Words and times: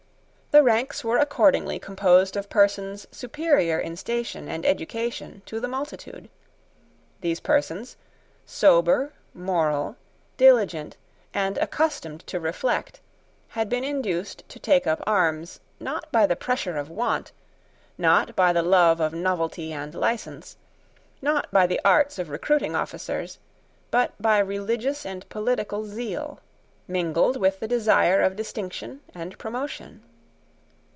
The 0.51 0.63
ranks 0.63 1.01
were 1.01 1.17
accordingly 1.17 1.79
composed 1.79 2.35
of 2.35 2.49
persons 2.49 3.07
superior 3.09 3.79
in 3.79 3.95
station 3.95 4.49
and 4.49 4.65
education 4.65 5.43
to 5.45 5.61
the 5.61 5.67
multitude. 5.69 6.27
These 7.21 7.39
persons, 7.39 7.95
sober, 8.45 9.13
moral, 9.33 9.95
diligent, 10.35 10.97
and 11.33 11.57
accustomed 11.59 12.27
to 12.27 12.37
reflect, 12.37 12.99
had 13.47 13.69
been 13.69 13.85
induced 13.85 14.43
to 14.49 14.59
take 14.59 14.85
up 14.85 15.01
arms, 15.07 15.61
not 15.79 16.11
by 16.11 16.25
the 16.27 16.35
pressure 16.35 16.75
of 16.75 16.89
want, 16.89 17.31
not 17.97 18.35
by 18.35 18.51
the 18.51 18.61
love 18.61 18.99
of 18.99 19.13
novelty 19.13 19.71
and 19.71 19.95
license, 19.95 20.57
not 21.21 21.49
by 21.53 21.65
the 21.65 21.79
arts 21.85 22.19
of 22.19 22.27
recruiting 22.27 22.75
officers, 22.75 23.39
but 23.89 24.21
by 24.21 24.37
religious 24.37 25.05
and 25.05 25.29
political 25.29 25.85
zeal, 25.85 26.41
mingled 26.89 27.37
with 27.37 27.61
the 27.61 27.69
desire 27.69 28.21
of 28.21 28.35
distinction 28.35 28.99
and 29.15 29.37
promotion. 29.37 30.03